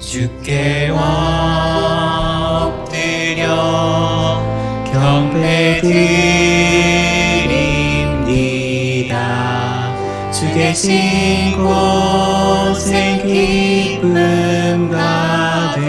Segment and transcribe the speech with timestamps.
[0.00, 4.42] 주께 와 엎드려
[4.90, 5.80] 경배
[7.52, 9.12] 드립니다.
[10.32, 15.80] 주 계신 곳엔 기쁨 가득.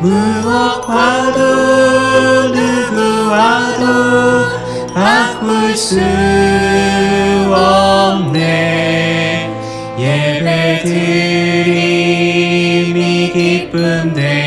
[0.00, 1.38] 무엇과도
[2.54, 3.82] 누구와도
[4.94, 5.98] 바꿀 수
[10.48, 10.80] 예배
[11.64, 12.22] 드림이
[13.32, 14.38] 기쁨 됩니다.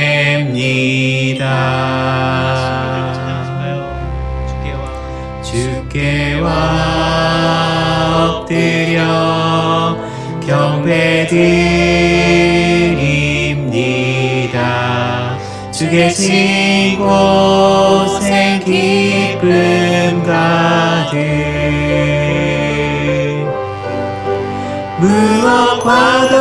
[5.44, 6.50] 주께 와
[8.40, 9.98] 엎드려
[10.46, 11.78] 경배 드립니다.
[15.72, 18.21] 주 계신 곳
[25.02, 26.36] 무엇과도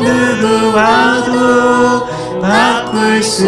[0.00, 2.08] 누구와도
[2.40, 3.46] 바꿀 수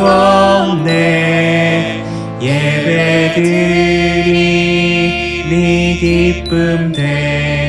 [0.00, 2.04] 없네.
[2.40, 3.42] 예배드림이
[5.98, 7.61] 기쁨 됩니다